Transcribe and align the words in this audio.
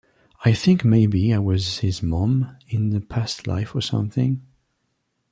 I 0.43 0.53
think 0.53 0.83
maybe 0.83 1.31
I 1.31 1.37
was 1.37 1.77
his 1.81 2.01
mom 2.01 2.57
in 2.67 2.91
a 2.95 2.99
past 3.01 3.45
life 3.45 3.75
or 3.75 3.81
something. 3.81 4.41